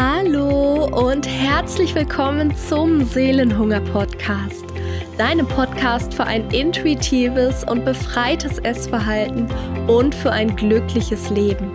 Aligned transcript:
Hallo 0.00 0.84
und 0.84 1.26
herzlich 1.26 1.92
willkommen 1.92 2.54
zum 2.54 3.04
Seelenhunger 3.04 3.80
Podcast, 3.80 4.64
deinem 5.18 5.44
Podcast 5.44 6.14
für 6.14 6.22
ein 6.22 6.48
intuitives 6.52 7.64
und 7.64 7.84
befreites 7.84 8.60
Essverhalten 8.60 9.48
und 9.88 10.14
für 10.14 10.30
ein 10.30 10.54
glückliches 10.54 11.30
Leben. 11.30 11.72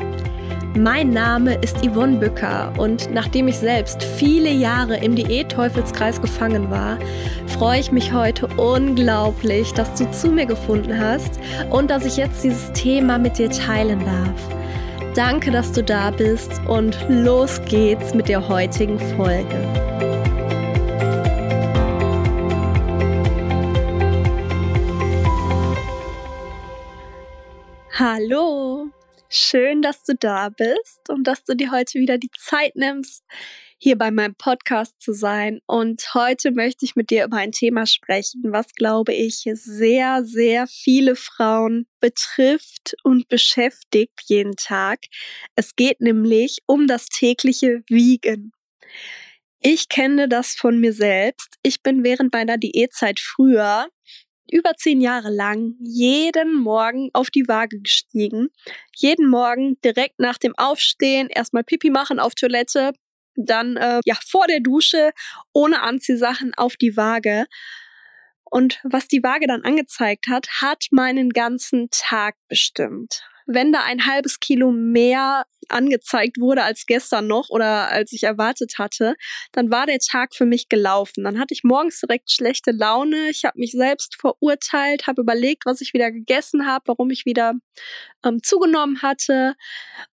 Mein 0.73 1.09
Name 1.09 1.55
ist 1.55 1.85
Yvonne 1.85 2.15
Bücker 2.15 2.71
und 2.77 3.13
nachdem 3.13 3.49
ich 3.49 3.57
selbst 3.57 4.01
viele 4.01 4.51
Jahre 4.51 4.95
im 4.95 5.17
Diät-Teufelskreis 5.17 6.21
gefangen 6.21 6.71
war, 6.71 6.97
freue 7.47 7.81
ich 7.81 7.91
mich 7.91 8.13
heute 8.13 8.47
unglaublich, 8.55 9.73
dass 9.73 9.95
du 9.95 10.09
zu 10.11 10.29
mir 10.29 10.45
gefunden 10.45 10.97
hast 10.97 11.41
und 11.71 11.91
dass 11.91 12.05
ich 12.05 12.15
jetzt 12.15 12.41
dieses 12.41 12.71
Thema 12.71 13.17
mit 13.17 13.37
dir 13.37 13.49
teilen 13.49 13.99
darf. 13.99 14.62
Danke, 15.15 15.51
dass 15.51 15.71
du 15.71 15.83
da 15.83 16.09
bist 16.09 16.59
und 16.67 16.97
los 17.07 17.61
geht's 17.65 18.15
mit 18.15 18.27
der 18.27 18.47
heutigen 18.47 18.97
Folge. 19.15 19.55
Hallo, 27.91 28.87
schön, 29.29 29.83
dass 29.83 30.03
du 30.03 30.15
da 30.15 30.49
bist 30.49 31.07
und 31.09 31.25
dass 31.25 31.43
du 31.43 31.55
dir 31.55 31.69
heute 31.71 31.99
wieder 31.99 32.17
die 32.17 32.31
Zeit 32.35 32.75
nimmst, 32.75 33.23
hier 33.83 33.97
bei 33.97 34.11
meinem 34.11 34.35
Podcast 34.35 34.95
zu 35.01 35.11
sein. 35.11 35.59
Und 35.65 36.13
heute 36.13 36.51
möchte 36.51 36.85
ich 36.85 36.95
mit 36.95 37.09
dir 37.09 37.25
über 37.25 37.35
ein 37.35 37.51
Thema 37.51 37.85
sprechen, 37.85 38.41
was, 38.45 38.67
glaube 38.75 39.13
ich, 39.13 39.43
sehr, 39.53 40.23
sehr 40.23 40.67
viele 40.67 41.17
Frauen 41.17 41.85
betrifft 41.99 42.95
und 43.03 43.27
beschäftigt 43.27 44.21
jeden 44.27 44.55
Tag. 44.55 44.99
Es 45.57 45.75
geht 45.75 45.99
nämlich 45.99 46.59
um 46.65 46.87
das 46.87 47.07
tägliche 47.07 47.83
Wiegen. 47.89 48.53
Ich 49.59 49.89
kenne 49.89 50.29
das 50.29 50.53
von 50.53 50.79
mir 50.79 50.93
selbst. 50.93 51.55
Ich 51.61 51.83
bin 51.83 52.05
während 52.05 52.31
meiner 52.31 52.57
Diätzeit 52.57 53.19
früher 53.19 53.89
über 54.49 54.75
zehn 54.77 55.01
Jahre 55.01 55.29
lang 55.29 55.75
jeden 55.79 56.55
Morgen 56.55 57.09
auf 57.11 57.29
die 57.29 57.47
Waage 57.49 57.81
gestiegen. 57.81 58.47
Jeden 58.95 59.27
Morgen 59.27 59.77
direkt 59.83 60.19
nach 60.19 60.37
dem 60.37 60.53
Aufstehen 60.55 61.27
erstmal 61.29 61.63
Pipi 61.63 61.89
machen 61.89 62.19
auf 62.19 62.33
Toilette, 62.35 62.93
dann 63.35 63.77
äh, 63.77 64.01
ja 64.05 64.15
vor 64.27 64.47
der 64.47 64.59
Dusche 64.59 65.11
ohne 65.53 65.81
Anziehsachen 65.81 66.53
auf 66.55 66.75
die 66.75 66.97
Waage. 66.97 67.45
Und 68.53 68.79
was 68.83 69.07
die 69.07 69.23
Waage 69.23 69.47
dann 69.47 69.63
angezeigt 69.63 70.27
hat, 70.27 70.47
hat 70.61 70.85
meinen 70.91 71.31
ganzen 71.31 71.87
Tag 71.89 72.35
bestimmt. 72.47 73.23
Wenn 73.45 73.73
da 73.73 73.83
ein 73.83 74.05
halbes 74.05 74.39
Kilo 74.39 74.71
mehr 74.71 75.45
angezeigt 75.69 76.39
wurde 76.39 76.63
als 76.63 76.85
gestern 76.85 77.27
noch 77.27 77.49
oder 77.49 77.89
als 77.89 78.13
ich 78.13 78.23
erwartet 78.23 78.75
hatte, 78.77 79.15
dann 79.51 79.71
war 79.71 79.85
der 79.85 79.99
Tag 79.99 80.35
für 80.35 80.45
mich 80.45 80.69
gelaufen. 80.69 81.23
Dann 81.23 81.39
hatte 81.39 81.53
ich 81.53 81.63
morgens 81.63 81.99
direkt 81.99 82.31
schlechte 82.31 82.71
Laune. 82.71 83.29
Ich 83.29 83.43
habe 83.43 83.59
mich 83.59 83.71
selbst 83.71 84.15
verurteilt, 84.19 85.07
habe 85.07 85.21
überlegt, 85.21 85.65
was 85.65 85.81
ich 85.81 85.93
wieder 85.93 86.11
gegessen 86.11 86.67
habe, 86.67 86.83
warum 86.87 87.09
ich 87.09 87.25
wieder 87.25 87.53
ähm, 88.23 88.41
zugenommen 88.43 89.01
hatte. 89.01 89.55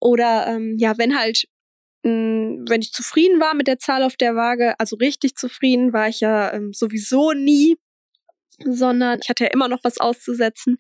Oder 0.01 0.47
ähm, 0.49 0.77
ja, 0.79 0.99
wenn 0.99 1.19
halt 1.19 1.45
wenn 2.03 2.81
ich 2.81 2.93
zufrieden 2.93 3.41
war 3.41 3.55
mit 3.55 3.67
der 3.67 3.79
Zahl 3.79 4.03
auf 4.03 4.17
der 4.17 4.35
Waage, 4.35 4.75
also 4.79 4.97
richtig 4.97 5.37
zufrieden 5.37 5.93
war 5.93 6.09
ich 6.09 6.21
ja 6.21 6.53
ähm, 6.53 6.73
sowieso 6.73 7.33
nie, 7.33 7.77
sondern 8.65 9.21
ich 9.23 9.29
hatte 9.29 9.45
ja 9.45 9.51
immer 9.51 9.69
noch 9.69 9.81
was 9.83 9.99
auszusetzen. 9.99 10.79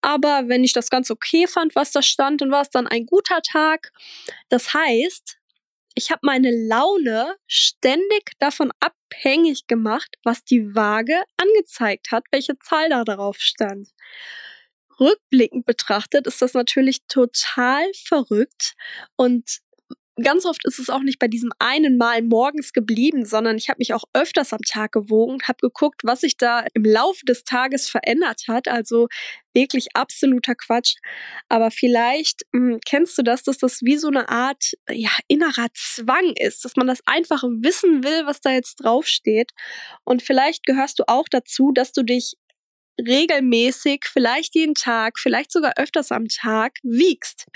Aber 0.00 0.44
wenn 0.46 0.64
ich 0.64 0.72
das 0.72 0.90
ganz 0.90 1.10
okay 1.10 1.46
fand, 1.46 1.74
was 1.74 1.92
da 1.92 2.02
stand, 2.02 2.40
dann 2.40 2.50
war 2.50 2.62
es 2.62 2.70
dann 2.70 2.86
ein 2.86 3.06
guter 3.06 3.40
Tag. 3.42 3.92
Das 4.48 4.74
heißt, 4.74 5.38
ich 5.94 6.10
habe 6.10 6.20
meine 6.22 6.50
Laune 6.50 7.36
ständig 7.46 8.32
davon 8.38 8.70
abhängig 8.80 9.66
gemacht, 9.66 10.16
was 10.22 10.44
die 10.44 10.74
Waage 10.74 11.22
angezeigt 11.36 12.12
hat, 12.12 12.24
welche 12.30 12.58
Zahl 12.58 12.88
da 12.90 13.04
drauf 13.04 13.38
stand. 13.40 13.88
Rückblickend 15.00 15.66
betrachtet 15.66 16.26
ist 16.26 16.42
das 16.42 16.54
natürlich 16.54 17.00
total 17.08 17.84
verrückt 17.94 18.74
und 19.16 19.60
ganz 20.22 20.44
oft 20.44 20.64
ist 20.64 20.78
es 20.78 20.90
auch 20.90 21.02
nicht 21.02 21.18
bei 21.18 21.28
diesem 21.28 21.50
einen 21.58 21.96
Mal 21.96 22.22
morgens 22.22 22.72
geblieben, 22.72 23.24
sondern 23.24 23.56
ich 23.56 23.68
habe 23.68 23.78
mich 23.78 23.94
auch 23.94 24.04
öfters 24.12 24.52
am 24.52 24.62
Tag 24.62 24.92
gewogen, 24.92 25.38
habe 25.46 25.58
geguckt, 25.60 26.02
was 26.04 26.20
sich 26.20 26.36
da 26.36 26.64
im 26.74 26.84
Laufe 26.84 27.24
des 27.24 27.44
Tages 27.44 27.88
verändert 27.88 28.42
hat. 28.48 28.68
Also 28.68 29.08
wirklich 29.54 29.88
absoluter 29.94 30.54
Quatsch. 30.54 30.96
Aber 31.48 31.70
vielleicht 31.70 32.42
mh, 32.52 32.72
hm, 32.72 32.80
kennst 32.86 33.18
du 33.18 33.22
das, 33.22 33.42
dass 33.42 33.58
das 33.58 33.80
wie 33.82 33.96
so 33.96 34.08
eine 34.08 34.28
Art 34.28 34.72
ja, 34.90 35.10
innerer 35.26 35.68
Zwang 35.74 36.32
ist, 36.36 36.64
dass 36.64 36.76
man 36.76 36.86
das 36.86 37.00
einfach 37.06 37.42
wissen 37.42 38.04
will, 38.04 38.26
was 38.26 38.40
da 38.40 38.50
jetzt 38.50 38.76
draufsteht. 38.76 39.52
Und 40.04 40.22
vielleicht 40.22 40.64
gehörst 40.64 40.98
du 40.98 41.04
auch 41.08 41.28
dazu, 41.28 41.72
dass 41.72 41.92
du 41.92 42.02
dich 42.02 42.34
regelmäßig, 43.00 44.04
vielleicht 44.10 44.54
jeden 44.54 44.74
Tag, 44.74 45.18
vielleicht 45.18 45.52
sogar 45.52 45.74
öfters 45.76 46.10
am 46.10 46.26
Tag 46.26 46.74
wiegst. 46.82 47.46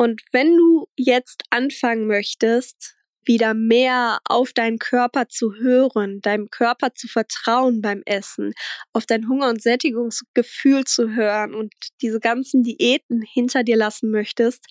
Und 0.00 0.22
wenn 0.32 0.56
du 0.56 0.86
jetzt 0.96 1.42
anfangen 1.50 2.06
möchtest, 2.06 2.96
wieder 3.26 3.52
mehr 3.52 4.18
auf 4.24 4.54
deinen 4.54 4.78
Körper 4.78 5.28
zu 5.28 5.56
hören, 5.56 6.22
deinem 6.22 6.48
Körper 6.48 6.94
zu 6.94 7.06
vertrauen 7.06 7.82
beim 7.82 8.00
Essen, 8.06 8.54
auf 8.94 9.04
dein 9.04 9.28
Hunger- 9.28 9.50
und 9.50 9.60
Sättigungsgefühl 9.60 10.84
zu 10.84 11.14
hören 11.14 11.54
und 11.54 11.74
diese 12.00 12.18
ganzen 12.18 12.62
Diäten 12.62 13.20
hinter 13.20 13.62
dir 13.62 13.76
lassen 13.76 14.10
möchtest, 14.10 14.64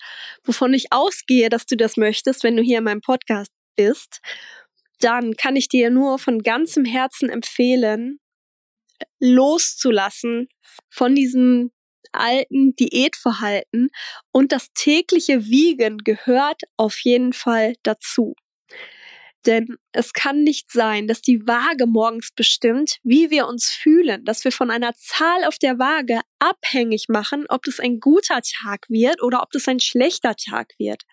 wovon 0.43 0.73
ich 0.73 0.91
ausgehe, 0.91 1.49
dass 1.49 1.67
du 1.67 1.77
das 1.77 1.95
möchtest, 1.95 2.43
wenn 2.43 2.57
du 2.57 2.63
hier 2.63 2.79
in 2.79 2.85
meinem 2.85 3.01
Podcast 3.01 3.51
bist, 3.75 4.21
dann 4.99 5.35
kann 5.35 5.55
ich 5.55 5.69
dir 5.69 5.91
nur 5.91 6.17
von 6.17 6.41
ganzem 6.41 6.85
Herzen 6.85 7.29
empfehlen, 7.29 8.19
loszulassen 9.19 10.49
von 10.89 11.13
diesem 11.13 11.69
alten 12.11 12.75
Diätverhalten 12.75 13.89
und 14.31 14.51
das 14.51 14.71
tägliche 14.73 15.45
Wiegen 15.45 15.99
gehört 15.99 16.61
auf 16.77 16.99
jeden 16.99 17.33
Fall 17.33 17.75
dazu. 17.83 18.35
Denn 19.45 19.77
es 19.93 20.11
kann 20.11 20.43
nicht 20.43 20.69
sein, 20.71 21.07
dass 21.07 21.21
die 21.21 21.47
Waage 21.47 21.85
morgens 21.87 22.31
bestimmt, 22.35 22.97
wie 23.03 23.29
wir 23.29 23.47
uns 23.47 23.69
fühlen, 23.69 24.25
dass 24.25 24.43
wir 24.43 24.51
von 24.51 24.69
einer 24.69 24.93
Zahl 24.95 25.45
auf 25.45 25.57
der 25.57 25.79
Waage 25.79 26.19
abhängig 26.39 27.05
machen, 27.07 27.45
ob 27.47 27.63
das 27.63 27.79
ein 27.79 27.99
guter 28.01 28.41
Tag 28.41 28.85
wird 28.89 29.23
oder 29.23 29.41
ob 29.41 29.51
das 29.51 29.67
ein 29.67 29.79
schlechter 29.79 30.35
Tag 30.35 30.73
wird. 30.77 31.03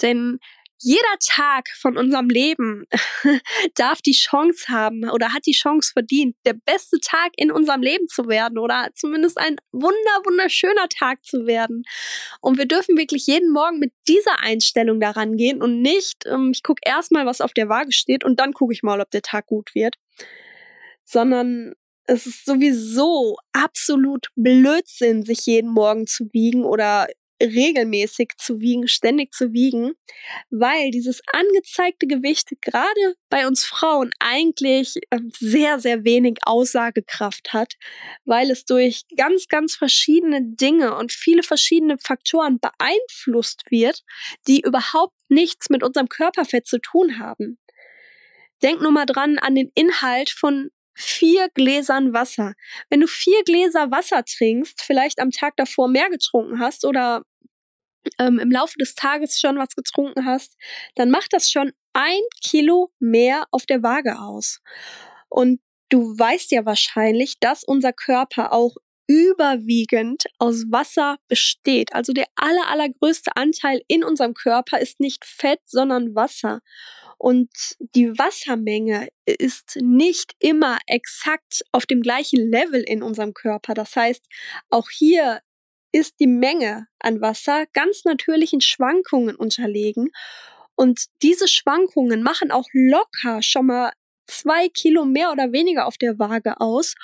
Denn 0.00 0.38
jeder 0.78 1.16
Tag 1.24 1.68
von 1.76 1.96
unserem 1.96 2.28
Leben 2.28 2.84
darf 3.74 4.02
die 4.02 4.12
Chance 4.12 4.66
haben 4.68 5.08
oder 5.08 5.32
hat 5.32 5.46
die 5.46 5.52
Chance 5.52 5.92
verdient, 5.92 6.36
der 6.44 6.54
beste 6.54 6.98
Tag 7.00 7.32
in 7.36 7.50
unserem 7.50 7.82
Leben 7.82 8.08
zu 8.08 8.28
werden 8.28 8.58
oder 8.58 8.90
zumindest 8.94 9.38
ein 9.38 9.56
wunder, 9.72 10.20
wunderschöner 10.24 10.88
Tag 10.88 11.24
zu 11.24 11.46
werden. 11.46 11.84
Und 12.40 12.58
wir 12.58 12.66
dürfen 12.66 12.96
wirklich 12.96 13.26
jeden 13.26 13.50
Morgen 13.52 13.78
mit 13.78 13.92
dieser 14.08 14.40
Einstellung 14.40 15.00
daran 15.00 15.36
gehen 15.36 15.62
und 15.62 15.80
nicht, 15.80 16.26
ähm, 16.26 16.50
ich 16.52 16.62
gucke 16.62 16.80
erstmal, 16.84 17.26
was 17.26 17.40
auf 17.40 17.52
der 17.52 17.68
Waage 17.68 17.92
steht 17.92 18.24
und 18.24 18.40
dann 18.40 18.52
gucke 18.52 18.72
ich 18.72 18.82
mal, 18.82 19.00
ob 19.00 19.10
der 19.10 19.22
Tag 19.22 19.46
gut 19.46 19.74
wird. 19.74 19.96
Sondern 21.04 21.74
es 22.06 22.26
ist 22.26 22.44
sowieso 22.44 23.36
absolut 23.52 24.28
Blödsinn, 24.36 25.24
sich 25.24 25.46
jeden 25.46 25.70
Morgen 25.70 26.06
zu 26.06 26.28
wiegen 26.32 26.64
oder 26.64 27.06
regelmäßig 27.42 28.32
zu 28.38 28.60
wiegen, 28.60 28.88
ständig 28.88 29.32
zu 29.32 29.52
wiegen, 29.52 29.92
weil 30.50 30.90
dieses 30.90 31.20
angezeigte 31.32 32.06
Gewicht 32.06 32.50
gerade 32.60 33.16
bei 33.28 33.46
uns 33.46 33.64
Frauen 33.64 34.10
eigentlich 34.18 34.94
ähm, 35.10 35.30
sehr, 35.38 35.80
sehr 35.80 36.04
wenig 36.04 36.38
Aussagekraft 36.44 37.52
hat, 37.52 37.74
weil 38.24 38.50
es 38.50 38.64
durch 38.64 39.04
ganz, 39.16 39.48
ganz 39.48 39.74
verschiedene 39.76 40.40
Dinge 40.42 40.96
und 40.96 41.12
viele 41.12 41.42
verschiedene 41.42 41.98
Faktoren 41.98 42.60
beeinflusst 42.60 43.62
wird, 43.70 44.02
die 44.46 44.60
überhaupt 44.60 45.16
nichts 45.28 45.70
mit 45.70 45.82
unserem 45.82 46.08
Körperfett 46.08 46.66
zu 46.66 46.78
tun 46.78 47.18
haben. 47.18 47.58
Denk 48.62 48.80
nur 48.80 48.92
mal 48.92 49.06
dran 49.06 49.38
an 49.38 49.54
den 49.54 49.70
Inhalt 49.74 50.30
von 50.30 50.70
vier 50.94 51.48
Gläsern 51.54 52.12
Wasser. 52.12 52.54
Wenn 52.90 53.00
du 53.00 53.06
vier 53.06 53.42
Gläser 53.44 53.90
Wasser 53.90 54.24
trinkst, 54.24 54.82
vielleicht 54.82 55.20
am 55.20 55.30
Tag 55.30 55.56
davor 55.56 55.88
mehr 55.88 56.10
getrunken 56.10 56.60
hast 56.60 56.84
oder 56.84 57.22
ähm, 58.18 58.38
im 58.38 58.50
Laufe 58.50 58.78
des 58.78 58.94
Tages 58.94 59.40
schon 59.40 59.58
was 59.58 59.74
getrunken 59.74 60.24
hast, 60.24 60.56
dann 60.94 61.10
macht 61.10 61.32
das 61.32 61.50
schon 61.50 61.72
ein 61.92 62.20
Kilo 62.42 62.92
mehr 62.98 63.44
auf 63.50 63.66
der 63.66 63.82
Waage 63.82 64.18
aus. 64.18 64.60
Und 65.28 65.60
du 65.88 66.18
weißt 66.18 66.50
ja 66.52 66.64
wahrscheinlich, 66.64 67.38
dass 67.40 67.64
unser 67.64 67.92
Körper 67.92 68.52
auch 68.52 68.76
überwiegend 69.06 70.24
aus 70.38 70.64
Wasser 70.70 71.16
besteht. 71.28 71.94
Also 71.94 72.12
der 72.12 72.26
aller, 72.36 72.68
allergrößte 72.68 73.36
Anteil 73.36 73.82
in 73.88 74.04
unserem 74.04 74.34
Körper 74.34 74.80
ist 74.80 75.00
nicht 75.00 75.24
Fett, 75.24 75.60
sondern 75.66 76.14
Wasser. 76.14 76.60
Und 77.18 77.50
die 77.78 78.18
Wassermenge 78.18 79.08
ist 79.24 79.76
nicht 79.80 80.32
immer 80.38 80.78
exakt 80.86 81.64
auf 81.72 81.86
dem 81.86 82.02
gleichen 82.02 82.50
Level 82.50 82.82
in 82.82 83.02
unserem 83.02 83.34
Körper. 83.34 83.74
Das 83.74 83.94
heißt, 83.96 84.24
auch 84.70 84.90
hier 84.90 85.40
ist 85.92 86.18
die 86.18 86.26
Menge 86.26 86.86
an 86.98 87.20
Wasser 87.20 87.66
ganz 87.72 88.04
natürlichen 88.04 88.60
Schwankungen 88.60 89.36
unterlegen. 89.36 90.10
Und 90.74 91.04
diese 91.22 91.46
Schwankungen 91.46 92.22
machen 92.22 92.50
auch 92.50 92.66
locker 92.72 93.42
schon 93.42 93.66
mal 93.66 93.92
zwei 94.26 94.68
Kilo 94.68 95.04
mehr 95.04 95.32
oder 95.32 95.52
weniger 95.52 95.86
auf 95.86 95.96
der 95.96 96.18
Waage 96.18 96.60
aus, 96.60 96.94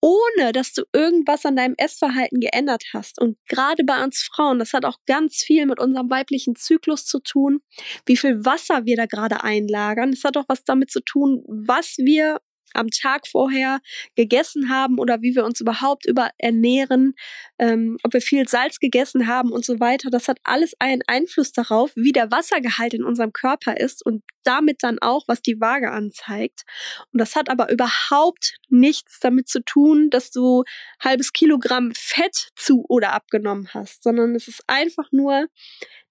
ohne 0.00 0.52
dass 0.52 0.72
du 0.72 0.82
irgendwas 0.92 1.44
an 1.44 1.56
deinem 1.56 1.74
Essverhalten 1.76 2.40
geändert 2.40 2.84
hast. 2.92 3.20
Und 3.20 3.36
gerade 3.48 3.84
bei 3.84 4.02
uns 4.02 4.22
Frauen, 4.22 4.58
das 4.58 4.72
hat 4.72 4.84
auch 4.84 4.96
ganz 5.06 5.36
viel 5.36 5.66
mit 5.66 5.78
unserem 5.80 6.10
weiblichen 6.10 6.56
Zyklus 6.56 7.04
zu 7.04 7.20
tun, 7.20 7.60
wie 8.06 8.16
viel 8.16 8.44
Wasser 8.44 8.84
wir 8.86 8.96
da 8.96 9.06
gerade 9.06 9.44
einlagern. 9.44 10.10
Es 10.10 10.24
hat 10.24 10.36
auch 10.36 10.46
was 10.48 10.64
damit 10.64 10.90
zu 10.90 11.00
tun, 11.00 11.42
was 11.46 11.96
wir 11.98 12.40
am 12.74 12.88
Tag 12.88 13.26
vorher 13.26 13.80
gegessen 14.16 14.68
haben 14.68 14.98
oder 14.98 15.22
wie 15.22 15.34
wir 15.34 15.44
uns 15.44 15.60
überhaupt 15.60 16.06
über 16.06 16.30
ernähren, 16.38 17.14
ähm, 17.58 17.98
ob 18.02 18.12
wir 18.12 18.20
viel 18.20 18.48
Salz 18.48 18.78
gegessen 18.78 19.26
haben 19.26 19.52
und 19.52 19.64
so 19.64 19.80
weiter. 19.80 20.10
Das 20.10 20.28
hat 20.28 20.38
alles 20.44 20.74
einen 20.78 21.02
Einfluss 21.06 21.52
darauf, 21.52 21.92
wie 21.96 22.12
der 22.12 22.30
Wassergehalt 22.30 22.94
in 22.94 23.04
unserem 23.04 23.32
Körper 23.32 23.76
ist 23.76 24.04
und 24.04 24.22
damit 24.44 24.82
dann 24.82 24.98
auch, 25.00 25.24
was 25.26 25.42
die 25.42 25.60
Waage 25.60 25.90
anzeigt. 25.90 26.62
Und 27.12 27.20
das 27.20 27.36
hat 27.36 27.48
aber 27.50 27.70
überhaupt 27.70 28.56
nichts 28.68 29.18
damit 29.20 29.48
zu 29.48 29.62
tun, 29.62 30.10
dass 30.10 30.30
du 30.30 30.64
halbes 31.02 31.32
Kilogramm 31.32 31.92
Fett 31.94 32.48
zu 32.56 32.84
oder 32.88 33.12
abgenommen 33.12 33.68
hast, 33.74 34.02
sondern 34.02 34.34
es 34.34 34.48
ist 34.48 34.62
einfach 34.66 35.10
nur 35.12 35.46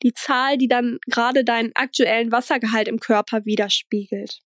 die 0.04 0.14
Zahl, 0.14 0.58
die 0.58 0.68
dann 0.68 1.00
gerade 1.08 1.44
deinen 1.44 1.72
aktuellen 1.76 2.32
Wassergehalt 2.32 2.88
im 2.88 3.00
Körper 3.00 3.46
widerspiegelt. 3.46 4.42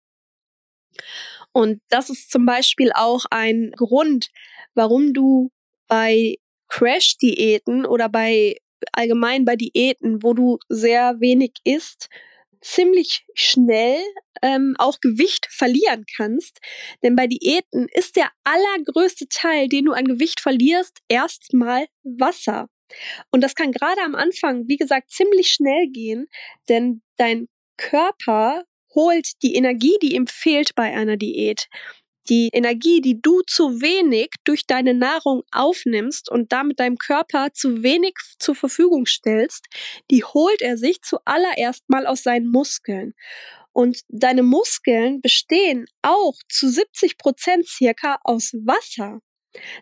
Und 1.54 1.82
das 1.90 2.10
ist 2.10 2.32
zum 2.32 2.46
Beispiel 2.46 2.92
auch 2.94 3.26
ein 3.30 3.72
Grund, 3.76 4.30
warum 4.74 5.14
du 5.14 5.52
bei 5.88 6.38
Crash-Diäten 6.68 7.86
oder 7.86 8.10
bei 8.10 8.58
allgemein 8.92 9.46
bei 9.46 9.56
Diäten, 9.56 10.24
wo 10.24 10.34
du 10.34 10.58
sehr 10.68 11.20
wenig 11.20 11.54
isst, 11.64 12.10
ziemlich 12.62 13.26
schnell 13.36 14.02
ähm, 14.42 14.76
auch 14.78 15.00
Gewicht 15.00 15.48
verlieren 15.50 16.06
kannst. 16.18 16.60
Denn 17.04 17.16
bei 17.16 17.28
Diäten 17.28 17.88
ist 17.94 18.16
der 18.16 18.30
allergrößte 18.44 19.28
Teil, 19.30 19.68
den 19.68 19.86
du 19.86 19.94
an 19.94 20.06
Gewicht 20.06 20.40
verlierst, 20.40 21.00
erstmal 21.08 21.88
Wasser. 22.04 22.70
Und 23.32 23.42
das 23.42 23.56
kann 23.56 23.72
gerade 23.72 24.02
am 24.02 24.16
Anfang, 24.16 24.68
wie 24.68 24.78
gesagt, 24.78 25.12
ziemlich 25.12 25.52
schnell 25.52 25.88
gehen, 25.90 26.28
denn 26.70 27.02
dein 27.18 27.48
Körper 27.78 28.64
holt 28.96 29.32
die 29.42 29.56
Energie, 29.56 29.98
die 30.02 30.16
ihm 30.16 30.28
fehlt 30.28 30.76
bei 30.76 30.94
einer 30.94 31.18
Diät, 31.18 31.68
die 32.30 32.50
Energie, 32.54 33.02
die 33.02 33.22
du 33.22 33.42
zu 33.42 33.82
wenig 33.82 34.30
durch 34.44 34.66
deine 34.66 34.94
Nahrung 34.94 35.44
aufnimmst 35.52 36.32
und 36.32 36.52
damit 36.52 36.80
deinem 36.80 36.98
Körper 36.98 37.52
zu 37.54 37.84
wenig 37.84 38.14
zur 38.40 38.56
Verfügung 38.56 39.06
stellst, 39.06 39.66
die 40.10 40.24
holt 40.24 40.62
er 40.62 40.78
sich 40.78 41.02
zuallererst 41.02 41.84
mal 41.90 42.08
aus 42.08 42.24
seinen 42.24 42.48
Muskeln. 42.48 43.14
Und 43.74 44.02
deine 44.08 44.44
Muskeln 44.44 45.22
bestehen 45.22 45.86
auch 46.02 46.36
zu 46.48 46.70
70 46.70 47.18
Prozent 47.18 47.68
circa 47.68 48.20
aus 48.24 48.54
Wasser. 48.54 49.20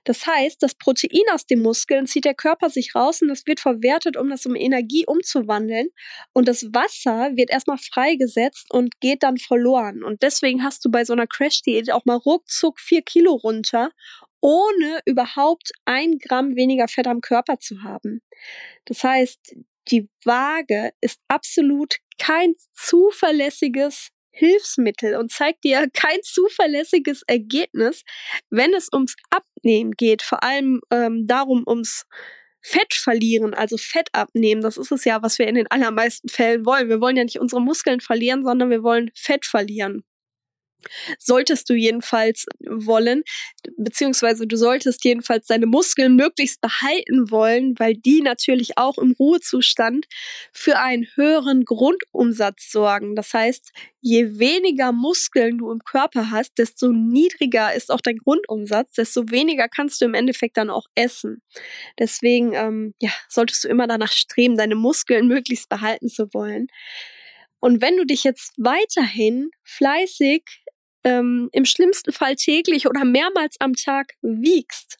Das 0.04 0.26
heißt, 0.26 0.62
das 0.62 0.76
Protein 0.76 1.24
aus 1.34 1.46
den 1.46 1.62
Muskeln 1.62 2.08
zieht 2.08 2.26
der 2.26 2.34
Körper 2.34 2.70
sich 2.70 2.96
raus 2.96 3.22
und 3.22 3.30
das 3.30 3.46
wird 3.46 3.60
verwertet, 3.60 4.18
um 4.18 4.30
das 4.30 4.46
um 4.46 4.56
Energie 4.56 5.06
umzuwandeln. 5.06 5.88
Und 6.34 6.48
das 6.48 6.64
Wasser 6.74 7.32
wird 7.36 7.50
erstmal 7.50 7.78
freigesetzt 7.78 8.72
und 8.72 9.00
geht 9.00 9.24
dann 9.24 9.38
verloren. 9.38 10.04
Und 10.04 10.22
deswegen 10.24 10.64
hast 10.64 10.84
du 10.86 10.92
bei 10.92 11.06
so 11.06 11.14
einer 11.14 11.28
Crash-Diät 11.28 11.92
auch 11.92 12.06
mal 12.06 12.16
ruckzuck 12.18 12.80
vier 12.80 13.02
Kilo 13.02 13.34
runter, 13.34 13.92
ohne 14.42 15.00
überhaupt 15.06 15.72
ein 15.86 16.18
Gramm 16.18 16.56
weniger 16.56 16.88
Fett 16.88 17.08
am 17.08 17.22
Körper 17.22 17.60
zu 17.60 17.84
haben. 17.84 18.22
Das 18.86 19.04
heißt, 19.04 19.56
die 19.90 20.10
Waage 20.26 20.92
ist 21.02 21.20
absolut 21.28 21.98
kein 22.20 22.54
zuverlässiges 22.74 24.10
Hilfsmittel 24.32 25.16
und 25.16 25.32
zeigt 25.32 25.64
dir 25.64 25.88
kein 25.94 26.20
zuverlässiges 26.24 27.24
Ergebnis, 27.28 28.04
wenn 28.50 28.74
es 28.74 28.90
ums 28.94 29.16
Abnehmen 29.30 29.92
geht, 29.92 30.22
vor 30.22 30.44
allem 30.44 30.82
ähm, 30.92 31.28
darum 31.28 31.64
ums 31.68 32.06
Fett 32.64 32.94
verlieren, 32.94 33.54
also 33.54 33.78
Fett 33.78 34.10
abnehmen. 34.14 34.62
Das 34.62 34.78
ist 34.78 34.92
es 34.92 35.04
ja, 35.04 35.24
was 35.24 35.40
wir 35.40 35.48
in 35.48 35.56
den 35.56 35.68
allermeisten 35.68 36.30
Fällen 36.30 36.66
wollen. 36.66 36.90
Wir 36.90 37.02
wollen 37.02 37.18
ja 37.18 37.24
nicht 37.24 37.40
unsere 37.40 37.62
Muskeln 37.62 38.02
verlieren, 38.02 38.44
sondern 38.44 38.70
wir 38.70 38.84
wollen 38.84 39.10
Fett 39.16 39.46
verlieren. 39.46 40.04
Solltest 41.20 41.70
du 41.70 41.74
jedenfalls 41.74 42.46
wollen, 42.68 43.24
beziehungsweise 43.78 44.48
du 44.48 44.58
solltest 44.58 45.04
jedenfalls 45.04 45.48
deine 45.48 45.66
Muskeln 45.66 46.16
möglichst 46.16 46.62
behalten 46.62 47.32
wollen, 47.32 47.76
weil 47.78 47.96
die 47.96 48.22
natürlich 48.22 48.78
auch 48.78 48.98
im 48.98 49.16
Ruhezustand 49.20 50.06
für 50.52 50.80
einen 50.80 51.08
höheren 51.16 51.66
Grundumsatz 51.66 52.72
sorgen. 52.72 53.16
Das 53.16 53.34
heißt, 53.34 53.72
je 54.02 54.40
weniger 54.40 54.92
Muskeln 54.92 55.60
du 55.60 55.72
im 55.72 55.80
Körper 55.80 56.32
hast, 56.32 56.58
desto 56.58 56.92
niedriger 56.92 57.74
ist 57.74 57.92
auch 57.92 58.02
dein 58.02 58.18
Grundumsatz, 58.18 58.94
desto 58.94 59.30
weniger 59.30 59.68
kannst 59.70 60.02
du 60.02 60.06
im 60.06 60.16
Endeffekt 60.16 60.58
dann 60.58 60.70
auch 60.70 60.88
essen. 60.96 61.42
Deswegen 62.00 62.54
ähm, 62.54 62.94
ja, 63.00 63.12
solltest 63.30 63.64
du 63.64 63.68
immer 63.68 63.88
danach 63.88 64.12
streben, 64.12 64.58
deine 64.58 64.76
Muskeln 64.76 65.28
möglichst 65.28 65.70
behalten 65.70 66.10
zu 66.10 66.34
wollen. 66.34 66.68
Und 67.60 67.80
wenn 67.80 67.96
du 67.96 68.06
dich 68.06 68.24
jetzt 68.24 68.54
weiterhin 68.58 69.52
fleißig 69.64 70.61
ähm, 71.04 71.50
im 71.52 71.66
schlimmsten 71.66 72.12
Fall 72.12 72.36
täglich 72.36 72.88
oder 72.88 73.06
mehrmals 73.06 73.56
am 73.60 73.74
Tag 73.74 74.14
wiegst, 74.22 74.98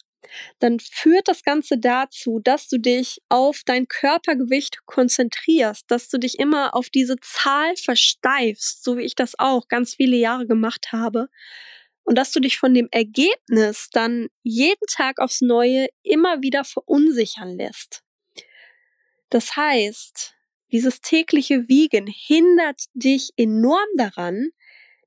dann 0.58 0.78
führt 0.80 1.28
das 1.28 1.42
Ganze 1.42 1.78
dazu, 1.78 2.40
dass 2.42 2.68
du 2.68 2.78
dich 2.78 3.20
auf 3.28 3.62
dein 3.66 3.88
Körpergewicht 3.88 4.86
konzentrierst, 4.86 5.84
dass 5.90 6.08
du 6.08 6.18
dich 6.18 6.38
immer 6.38 6.74
auf 6.74 6.88
diese 6.90 7.16
Zahl 7.20 7.76
versteifst, 7.76 8.84
so 8.84 8.96
wie 8.96 9.02
ich 9.02 9.14
das 9.14 9.38
auch 9.38 9.68
ganz 9.68 9.94
viele 9.94 10.16
Jahre 10.16 10.46
gemacht 10.46 10.92
habe, 10.92 11.28
und 12.04 12.16
dass 12.16 12.32
du 12.32 12.40
dich 12.40 12.58
von 12.58 12.74
dem 12.74 12.88
Ergebnis 12.90 13.88
dann 13.92 14.28
jeden 14.42 14.86
Tag 14.90 15.20
aufs 15.20 15.40
Neue 15.40 15.86
immer 16.02 16.42
wieder 16.42 16.64
verunsichern 16.64 17.56
lässt. 17.56 18.02
Das 19.30 19.56
heißt, 19.56 20.34
dieses 20.72 21.00
tägliche 21.00 21.68
Wiegen 21.68 22.06
hindert 22.06 22.86
dich 22.94 23.30
enorm 23.36 23.86
daran, 23.96 24.50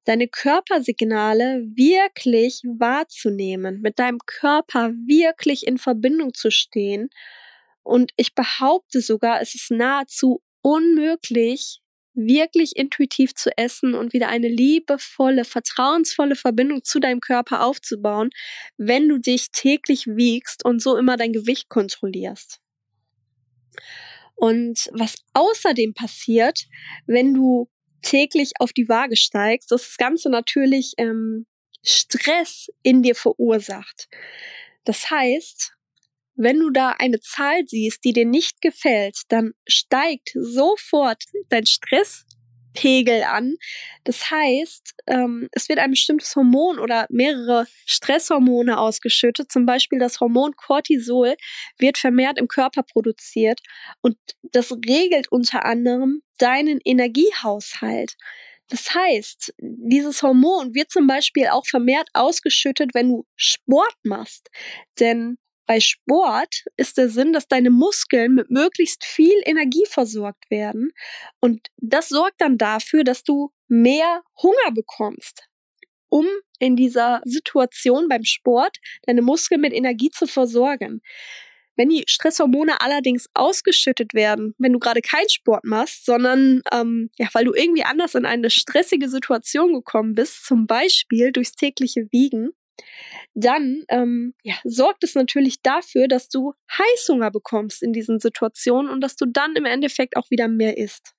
deine 0.06 0.28
Körpersignale 0.28 1.64
wirklich 1.76 2.62
wahrzunehmen, 2.64 3.82
mit 3.82 4.00
deinem 4.00 4.20
Körper 4.26 4.92
wirklich 4.92 5.68
in 5.68 5.78
Verbindung 5.78 6.34
zu 6.34 6.52
stehen. 6.52 7.10
Und 7.84 8.12
ich 8.16 8.34
behaupte 8.34 9.02
sogar, 9.02 9.42
es 9.42 9.56
ist 9.56 9.72
nahezu 9.72 10.42
unmöglich, 10.62 11.82
wirklich 12.16 12.76
intuitiv 12.76 13.36
zu 13.36 13.56
essen 13.58 13.94
und 13.94 14.14
wieder 14.14 14.30
eine 14.30 14.48
liebevolle, 14.48 15.44
vertrauensvolle 15.44 16.36
Verbindung 16.36 16.84
zu 16.84 17.00
deinem 17.00 17.20
Körper 17.20 17.66
aufzubauen, 17.66 18.30
wenn 18.78 19.10
du 19.10 19.18
dich 19.18 19.52
täglich 19.52 20.08
wiegst 20.08 20.64
und 20.64 20.82
so 20.82 20.98
immer 20.98 21.18
dein 21.18 21.34
Gewicht 21.34 21.68
kontrollierst. 21.68 22.62
Und 24.36 24.90
was 24.94 25.16
außerdem 25.34 25.94
passiert, 25.94 26.66
wenn 27.06 27.34
du 27.34 27.70
täglich 28.06 28.52
auf 28.60 28.72
die 28.72 28.88
Waage 28.88 29.18
steigst, 29.18 29.72
das 29.72 29.98
Ganze 29.98 30.30
natürlich 30.30 30.94
ähm, 30.98 31.46
Stress 31.84 32.68
in 32.84 33.04
dir 33.04 33.16
verursacht. 33.16 34.08
Das 34.86 35.10
heißt, 35.10 35.74
wenn 36.36 36.60
du 36.60 36.70
da 36.70 36.92
eine 37.00 37.20
Zahl 37.20 37.64
siehst, 37.68 38.04
die 38.04 38.14
dir 38.14 38.26
nicht 38.26 38.62
gefällt, 38.62 39.22
dann 39.30 39.54
steigt 39.68 40.32
sofort 40.36 41.24
dein 41.50 41.66
Stress 41.66 42.26
Pegel 42.76 43.24
an. 43.24 43.56
Das 44.04 44.30
heißt, 44.30 44.94
ähm, 45.08 45.50
es 45.52 45.68
wird 45.70 45.80
ein 45.80 45.92
bestimmtes 45.92 46.36
Hormon 46.36 46.78
oder 46.80 47.08
mehrere 47.10 47.66
Stresshormone 47.86 48.78
ausgeschüttet. 48.78 49.52
Zum 49.52 49.66
Beispiel 49.66 49.98
das 49.98 50.20
Hormon 50.20 50.56
Cortisol 50.56 51.36
wird 51.78 51.98
vermehrt 51.98 52.38
im 52.38 52.48
Körper 52.48 52.84
produziert 52.84 53.62
und 54.02 54.18
das 54.44 54.72
regelt 54.72 55.32
unter 55.32 55.66
anderem 55.66 56.22
deinen 56.38 56.80
Energiehaushalt. 56.84 58.16
Das 58.70 58.94
heißt, 58.96 59.54
dieses 59.60 60.24
Hormon 60.24 60.74
wird 60.74 60.90
zum 60.92 61.08
Beispiel 61.08 61.48
auch 61.48 61.66
vermehrt 61.68 62.10
ausgeschüttet, 62.14 62.92
wenn 62.94 63.10
du 63.10 63.26
Sport 63.36 63.94
machst. 64.04 64.50
Denn 65.00 65.38
bei 65.66 65.80
Sport 65.80 66.64
ist 66.78 66.98
der 66.98 67.10
Sinn, 67.10 67.34
dass 67.34 67.48
deine 67.48 67.70
Muskeln 67.70 68.36
mit 68.36 68.50
möglichst 68.50 69.04
viel 69.04 69.36
Energie 69.46 69.86
versorgt 69.90 70.50
werden. 70.50 70.92
Und 71.40 71.68
das 71.78 72.10
sorgt 72.10 72.40
dann 72.40 72.58
dafür, 72.58 73.04
dass 73.04 73.24
du 73.24 73.52
mehr 73.68 74.22
Hunger 74.42 74.72
bekommst, 74.74 75.48
um 76.10 76.26
in 76.60 76.76
dieser 76.76 77.22
Situation 77.26 78.08
beim 78.08 78.24
Sport 78.24 78.78
deine 79.04 79.22
Muskeln 79.22 79.62
mit 79.62 79.74
Energie 79.74 80.10
zu 80.12 80.28
versorgen. 80.28 81.02
Wenn 81.78 81.90
die 81.90 82.06
Stresshormone 82.08 82.80
allerdings 82.80 83.28
ausgeschüttet 83.34 84.14
werden, 84.14 84.56
wenn 84.58 84.72
du 84.72 84.80
gerade 84.80 85.02
keinen 85.02 85.30
Sport 85.30 85.66
machst, 85.66 86.06
sondern 86.06 86.62
ähm, 86.72 87.10
ja, 87.18 87.28
weil 87.34 87.44
du 87.44 87.54
irgendwie 87.54 87.84
anders 87.84 88.16
in 88.16 88.26
eine 88.26 88.50
stressige 88.50 89.10
Situation 89.10 89.74
gekommen 89.74 90.14
bist, 90.14 90.46
zum 90.46 90.68
Beispiel 90.68 91.34
durchs 91.34 91.52
tägliche 91.52 92.08
Wiegen, 92.12 92.52
dann 93.34 93.84
ähm, 93.90 94.34
ja, 94.44 94.56
sorgt 94.64 95.04
es 95.04 95.16
natürlich 95.16 95.62
dafür, 95.62 96.08
dass 96.08 96.30
du 96.30 96.54
Heißhunger 96.72 97.32
bekommst 97.32 97.84
in 97.84 97.94
diesen 97.94 98.20
Situationen 98.20 98.92
und 98.92 99.02
dass 99.02 99.16
du 99.16 99.26
dann 99.26 99.56
im 99.56 99.66
Endeffekt 99.66 100.18
auch 100.18 100.30
wieder 100.30 100.48
mehr 100.48 100.78
isst. 100.78 101.14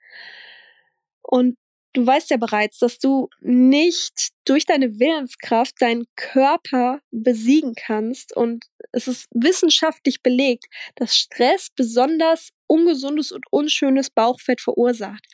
Und 1.22 1.56
du 1.96 2.06
weißt 2.06 2.30
ja 2.30 2.36
bereits, 2.36 2.78
dass 2.78 2.98
du 2.98 3.28
nicht 3.40 4.30
durch 4.44 4.66
deine 4.66 4.98
Willenskraft 4.98 5.75
deinen 5.80 6.04
Körper 6.14 7.00
besiegen 7.10 7.75
kannst. 7.75 8.36
Und 8.36 8.66
es 8.92 9.08
ist 9.08 9.26
wissenschaftlich 9.32 10.22
belegt, 10.22 10.66
dass 10.94 11.16
Stress 11.16 11.68
besonders 11.75 12.50
ungesundes 12.66 13.32
und 13.32 13.44
unschönes 13.50 14.10
Bauchfett 14.10 14.60
verursacht. 14.60 15.25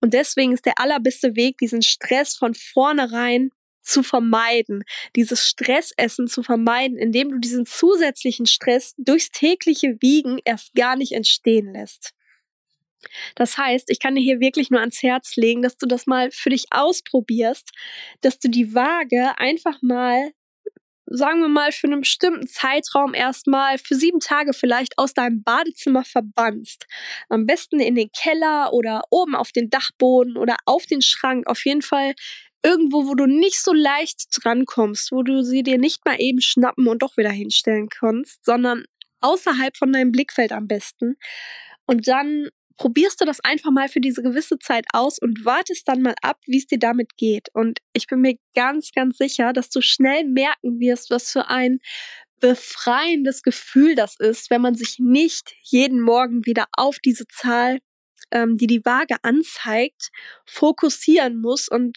Und 0.00 0.14
deswegen 0.14 0.52
ist 0.52 0.66
der 0.66 0.78
allerbeste 0.78 1.34
Weg, 1.34 1.58
diesen 1.58 1.82
Stress 1.82 2.36
von 2.36 2.54
vornherein 2.54 3.50
zu 3.86 4.02
vermeiden, 4.02 4.82
dieses 5.14 5.46
Stressessen 5.46 6.28
zu 6.28 6.42
vermeiden, 6.42 6.98
indem 6.98 7.30
du 7.30 7.38
diesen 7.38 7.66
zusätzlichen 7.66 8.46
Stress 8.46 8.94
durchs 8.98 9.30
tägliche 9.30 9.96
Wiegen 10.00 10.38
erst 10.44 10.74
gar 10.74 10.96
nicht 10.96 11.12
entstehen 11.12 11.72
lässt. 11.72 12.12
Das 13.34 13.56
heißt, 13.58 13.90
ich 13.90 14.00
kann 14.00 14.14
dir 14.14 14.22
hier 14.22 14.40
wirklich 14.40 14.70
nur 14.70 14.80
ans 14.80 15.02
Herz 15.02 15.36
legen, 15.36 15.62
dass 15.62 15.76
du 15.76 15.86
das 15.86 16.06
mal 16.06 16.30
für 16.30 16.50
dich 16.50 16.66
ausprobierst, 16.70 17.70
dass 18.20 18.38
du 18.38 18.48
die 18.48 18.74
Waage 18.74 19.38
einfach 19.38 19.80
mal, 19.82 20.32
sagen 21.06 21.40
wir 21.40 21.48
mal, 21.48 21.70
für 21.72 21.86
einen 21.86 22.00
bestimmten 22.00 22.48
Zeitraum 22.48 23.14
erstmal 23.14 23.78
für 23.78 23.94
sieben 23.94 24.18
Tage 24.18 24.52
vielleicht 24.52 24.98
aus 24.98 25.14
deinem 25.14 25.42
Badezimmer 25.42 26.04
verbannst. 26.04 26.86
Am 27.28 27.46
besten 27.46 27.78
in 27.78 27.94
den 27.94 28.10
Keller 28.10 28.72
oder 28.72 29.02
oben 29.10 29.36
auf 29.36 29.52
den 29.52 29.70
Dachboden 29.70 30.36
oder 30.36 30.56
auf 30.64 30.86
den 30.86 31.02
Schrank. 31.02 31.46
Auf 31.46 31.64
jeden 31.64 31.82
Fall 31.82 32.14
irgendwo, 32.62 33.06
wo 33.06 33.14
du 33.14 33.26
nicht 33.26 33.62
so 33.62 33.72
leicht 33.72 34.26
drankommst, 34.32 35.12
wo 35.12 35.22
du 35.22 35.42
sie 35.42 35.62
dir 35.62 35.78
nicht 35.78 36.04
mal 36.04 36.16
eben 36.18 36.40
schnappen 36.40 36.88
und 36.88 37.02
doch 37.02 37.16
wieder 37.16 37.30
hinstellen 37.30 37.88
kannst, 37.88 38.44
sondern 38.44 38.84
außerhalb 39.20 39.76
von 39.76 39.92
deinem 39.92 40.12
Blickfeld 40.12 40.52
am 40.52 40.66
besten. 40.66 41.16
Und 41.86 42.08
dann 42.08 42.48
probierst 42.76 43.20
du 43.20 43.24
das 43.24 43.40
einfach 43.40 43.70
mal 43.70 43.88
für 43.88 44.00
diese 44.00 44.22
gewisse 44.22 44.58
Zeit 44.58 44.84
aus 44.92 45.18
und 45.18 45.44
wartest 45.44 45.88
dann 45.88 46.02
mal 46.02 46.14
ab, 46.22 46.38
wie 46.46 46.58
es 46.58 46.66
dir 46.66 46.78
damit 46.78 47.16
geht. 47.16 47.48
Und 47.54 47.78
ich 47.92 48.06
bin 48.06 48.20
mir 48.20 48.36
ganz, 48.54 48.92
ganz 48.92 49.18
sicher, 49.18 49.52
dass 49.52 49.70
du 49.70 49.80
schnell 49.80 50.24
merken 50.24 50.78
wirst, 50.78 51.10
was 51.10 51.30
für 51.30 51.48
ein 51.48 51.78
befreiendes 52.40 53.42
Gefühl 53.42 53.94
das 53.94 54.16
ist, 54.18 54.50
wenn 54.50 54.60
man 54.60 54.74
sich 54.74 54.98
nicht 54.98 55.54
jeden 55.62 56.00
Morgen 56.00 56.44
wieder 56.44 56.66
auf 56.72 56.98
diese 56.98 57.26
Zahl, 57.28 57.78
ähm, 58.30 58.58
die 58.58 58.66
die 58.66 58.84
Waage 58.84 59.16
anzeigt, 59.22 60.10
fokussieren 60.44 61.40
muss 61.40 61.68
und 61.68 61.96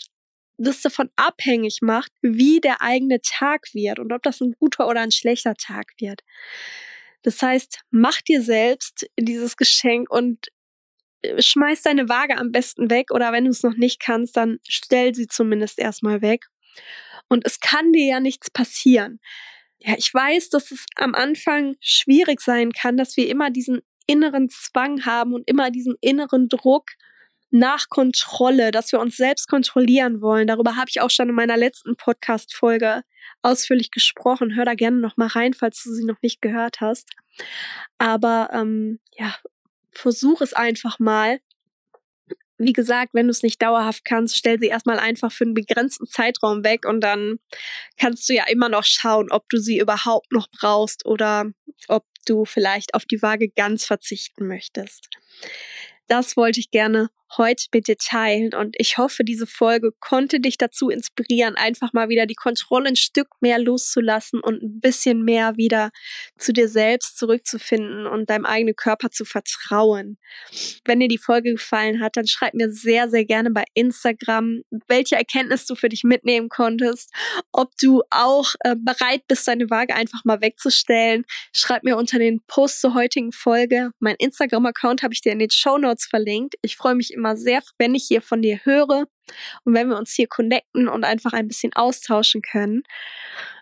das 0.59 0.81
davon 0.81 1.09
abhängig 1.15 1.79
macht, 1.81 2.11
wie 2.21 2.59
der 2.59 2.81
eigene 2.81 3.21
Tag 3.21 3.67
wird 3.73 3.99
und 3.99 4.11
ob 4.11 4.21
das 4.23 4.41
ein 4.41 4.55
guter 4.59 4.87
oder 4.87 5.01
ein 5.01 5.11
schlechter 5.11 5.55
Tag 5.55 5.93
wird. 5.97 6.21
Das 7.21 7.41
heißt, 7.41 7.81
mach 7.89 8.21
dir 8.21 8.41
selbst 8.41 9.09
dieses 9.19 9.57
Geschenk 9.57 10.09
und 10.09 10.47
schmeiß 11.37 11.81
deine 11.81 12.07
Waage 12.07 12.37
am 12.37 12.51
besten 12.51 12.89
weg 12.89 13.11
oder 13.11 13.31
wenn 13.31 13.45
du 13.45 13.51
es 13.51 13.63
noch 13.63 13.75
nicht 13.75 13.99
kannst, 13.99 14.37
dann 14.37 14.59
stell 14.67 15.13
sie 15.13 15.27
zumindest 15.27 15.79
erstmal 15.79 16.21
weg. 16.21 16.45
Und 17.27 17.45
es 17.45 17.59
kann 17.59 17.91
dir 17.91 18.05
ja 18.05 18.19
nichts 18.19 18.49
passieren. 18.49 19.19
Ja, 19.79 19.95
ich 19.97 20.13
weiß, 20.13 20.49
dass 20.49 20.71
es 20.71 20.85
am 20.95 21.15
Anfang 21.15 21.75
schwierig 21.79 22.41
sein 22.41 22.71
kann, 22.71 22.97
dass 22.97 23.15
wir 23.17 23.27
immer 23.29 23.49
diesen 23.49 23.81
inneren 24.07 24.49
Zwang 24.49 25.05
haben 25.05 25.33
und 25.33 25.47
immer 25.47 25.71
diesen 25.71 25.95
inneren 26.01 26.49
Druck 26.49 26.91
nach 27.51 27.89
Kontrolle, 27.89 28.71
dass 28.71 28.91
wir 28.91 28.99
uns 28.99 29.17
selbst 29.17 29.47
kontrollieren 29.47 30.21
wollen. 30.21 30.47
Darüber 30.47 30.75
habe 30.75 30.89
ich 30.89 31.01
auch 31.01 31.09
schon 31.09 31.29
in 31.29 31.35
meiner 31.35 31.57
letzten 31.57 31.95
Podcast-Folge 31.95 33.03
ausführlich 33.41 33.91
gesprochen. 33.91 34.55
Hör 34.55 34.65
da 34.65 34.75
gerne 34.75 34.97
noch 34.97 35.17
mal 35.17 35.27
rein, 35.27 35.53
falls 35.53 35.83
du 35.83 35.93
sie 35.93 36.05
noch 36.05 36.21
nicht 36.21 36.41
gehört 36.41 36.81
hast. 36.81 37.09
Aber 37.97 38.49
ähm, 38.53 38.99
ja, 39.17 39.35
versuch 39.91 40.41
es 40.41 40.53
einfach 40.53 40.99
mal. 40.99 41.39
Wie 42.57 42.73
gesagt, 42.73 43.13
wenn 43.13 43.27
du 43.27 43.31
es 43.31 43.41
nicht 43.41 43.61
dauerhaft 43.61 44.03
kannst, 44.03 44.37
stell 44.37 44.59
sie 44.59 44.67
erstmal 44.67 44.99
einfach 44.99 45.31
für 45.31 45.45
einen 45.45 45.53
begrenzten 45.53 46.07
Zeitraum 46.07 46.65
weg 46.65 46.85
und 46.85 46.99
dann 46.99 47.39
kannst 47.97 48.27
du 48.27 48.33
ja 48.33 48.43
immer 48.49 48.67
noch 48.67 48.83
schauen, 48.83 49.31
ob 49.31 49.47
du 49.47 49.57
sie 49.59 49.79
überhaupt 49.79 50.33
noch 50.33 50.49
brauchst 50.51 51.05
oder 51.05 51.45
ob 51.87 52.05
du 52.25 52.43
vielleicht 52.43 52.95
auf 52.95 53.05
die 53.05 53.21
Waage 53.21 53.49
ganz 53.49 53.85
verzichten 53.85 54.45
möchtest. 54.45 55.07
Das 56.07 56.35
wollte 56.35 56.59
ich 56.59 56.69
gerne 56.69 57.09
heute 57.37 57.65
mit 57.73 57.87
dir 57.87 57.97
teilen 57.97 58.53
und 58.53 58.75
ich 58.79 58.97
hoffe, 58.97 59.23
diese 59.23 59.47
Folge 59.47 59.91
konnte 59.99 60.39
dich 60.39 60.57
dazu 60.57 60.89
inspirieren, 60.89 61.55
einfach 61.55 61.93
mal 61.93 62.09
wieder 62.09 62.25
die 62.25 62.35
Kontrolle 62.35 62.89
ein 62.89 62.95
Stück 62.95 63.27
mehr 63.39 63.59
loszulassen 63.59 64.39
und 64.39 64.63
ein 64.63 64.79
bisschen 64.79 65.23
mehr 65.23 65.57
wieder 65.57 65.91
zu 66.37 66.53
dir 66.53 66.67
selbst 66.67 67.17
zurückzufinden 67.17 68.07
und 68.07 68.29
deinem 68.29 68.45
eigenen 68.45 68.75
Körper 68.75 69.11
zu 69.11 69.25
vertrauen. 69.25 70.17
Wenn 70.85 70.99
dir 70.99 71.07
die 71.07 71.17
Folge 71.17 71.51
gefallen 71.51 72.01
hat, 72.01 72.17
dann 72.17 72.27
schreib 72.27 72.53
mir 72.53 72.71
sehr, 72.71 73.09
sehr 73.09 73.25
gerne 73.25 73.51
bei 73.51 73.65
Instagram, 73.73 74.61
welche 74.87 75.15
Erkenntnis 75.15 75.65
du 75.65 75.75
für 75.75 75.89
dich 75.89 76.03
mitnehmen 76.03 76.49
konntest, 76.49 77.11
ob 77.51 77.71
du 77.81 78.01
auch 78.09 78.53
äh, 78.61 78.75
bereit 78.75 79.23
bist, 79.27 79.47
deine 79.47 79.69
Waage 79.69 79.95
einfach 79.95 80.25
mal 80.25 80.41
wegzustellen. 80.41 81.25
Schreib 81.53 81.83
mir 81.83 81.97
unter 81.97 82.19
den 82.19 82.41
Post 82.47 82.81
zur 82.81 82.93
heutigen 82.93 83.31
Folge. 83.31 83.91
Mein 83.99 84.15
Instagram-Account 84.17 85.03
habe 85.03 85.13
ich 85.13 85.21
dir 85.21 85.31
in 85.31 85.39
den 85.39 85.51
Show 85.51 85.77
Notes 85.77 86.05
verlinkt. 86.05 86.55
Ich 86.61 86.75
freue 86.75 86.95
mich 86.95 87.11
immer 87.19 87.37
sehr, 87.37 87.61
wenn 87.77 87.93
ich 87.93 88.05
hier 88.07 88.21
von 88.21 88.41
dir 88.41 88.59
höre 88.63 89.05
und 89.63 89.73
wenn 89.73 89.89
wir 89.89 89.97
uns 89.97 90.13
hier 90.13 90.27
connecten 90.27 90.87
und 90.87 91.03
einfach 91.03 91.33
ein 91.33 91.47
bisschen 91.47 91.73
austauschen 91.73 92.41
können. 92.41 92.83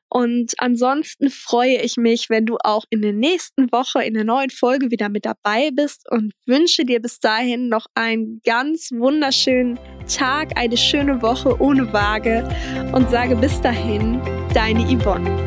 Und 0.10 0.54
ansonsten 0.60 1.30
freue 1.30 1.82
ich 1.82 1.98
mich, 1.98 2.30
wenn 2.30 2.46
du 2.46 2.58
auch 2.64 2.86
in 2.90 3.02
der 3.02 3.12
nächsten 3.12 3.72
Woche 3.74 4.04
in 4.04 4.14
der 4.14 4.24
neuen 4.24 4.50
Folge 4.50 4.90
wieder 4.90 5.10
mit 5.10 5.26
dabei 5.26 5.70
bist 5.74 6.10
und 6.10 6.32
wünsche 6.46 6.86
dir 6.86 7.02
bis 7.02 7.20
dahin 7.20 7.68
noch 7.68 7.88
einen 7.94 8.42
ganz 8.46 8.90
wunderschönen 8.92 9.78
Tag, 10.08 10.58
eine 10.58 10.78
schöne 10.78 11.22
Woche 11.22 11.60
ohne 11.60 11.92
Waage 11.92 12.48
und 12.94 13.10
sage 13.10 13.36
bis 13.36 13.60
dahin, 13.60 14.22
deine 14.54 14.86
Yvonne. 14.86 15.47